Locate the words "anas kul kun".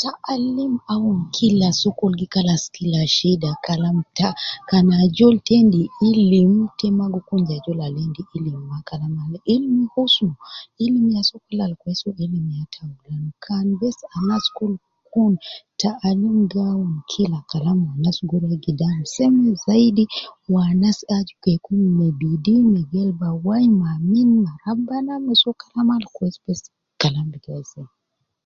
14.18-15.32